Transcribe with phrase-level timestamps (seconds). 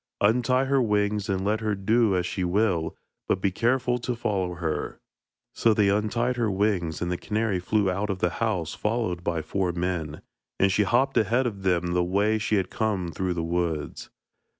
[0.19, 4.55] Untie her wings and let her do as she will, but be careful to follow
[4.55, 4.99] her.'
[5.53, 9.43] So they untied her wings, and the canary flew out of the house followed by
[9.43, 10.23] four men,
[10.59, 14.09] and she hopped ahead of them the way she had come through the woods.